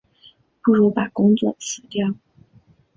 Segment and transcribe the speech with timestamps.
[0.63, 2.15] 不如把工作辞掉